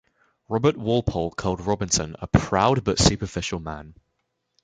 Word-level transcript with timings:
Robert 0.49 0.77
Walpole 0.77 1.29
called 1.29 1.61
Robinson 1.61 2.15
'a 2.17 2.25
proud 2.25 2.83
but 2.83 2.97
superficial 2.97 3.59
man'. 3.59 3.93